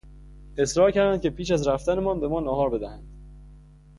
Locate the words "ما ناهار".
2.27-2.69